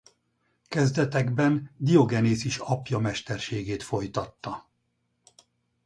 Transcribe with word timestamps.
Kezdetekben 0.67 1.69
Diogenész 1.77 2.45
is 2.45 2.57
apja 2.57 2.99
mesterségét 2.99 3.83
folytatta. 3.83 4.69